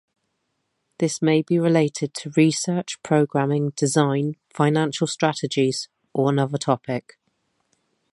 This 0.97 1.21
may 1.21 1.43
be 1.43 1.59
related 1.59 2.15
to 2.15 2.31
research, 2.35 2.97
programming, 3.03 3.69
design, 3.75 4.35
financial 4.49 5.05
strategies 5.05 5.89
or 6.11 6.31
another 6.31 6.57
topic. 6.57 7.19